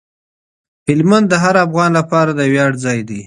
هلمند 0.89 1.25
د 1.29 1.33
هر 1.43 1.55
افغان 1.65 1.91
لپاره 1.99 2.31
د 2.33 2.41
ویاړ 2.51 2.71
ځای 2.85 2.99
دی. 3.09 3.19